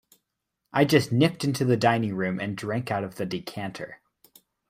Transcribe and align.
I 0.73 0.83
just 0.83 1.11
nipped 1.11 1.43
into 1.43 1.63
the 1.63 1.77
dining-room 1.77 2.39
and 2.39 2.57
drank 2.57 2.89
out 2.89 3.03
of 3.03 3.17
the 3.17 3.25
decanter. 3.27 4.01